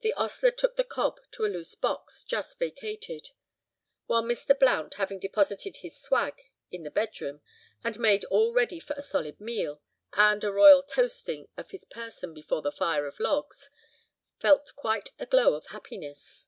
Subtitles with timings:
[0.00, 3.30] The ostler took the cob to a loose box, just vacated,
[4.04, 4.52] while Mr.
[4.58, 6.38] Blount having deposited his "swag"
[6.70, 7.40] in the bedroom
[7.82, 9.80] and made all ready for a solid meal,
[10.12, 13.70] and a royal toasting of his person before the fire of logs,
[14.38, 16.46] felt quite a glow of happiness.